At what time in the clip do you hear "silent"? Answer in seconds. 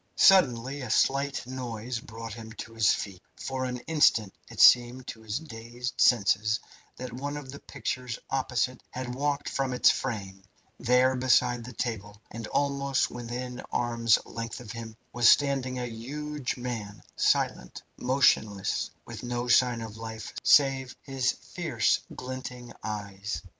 17.15-17.83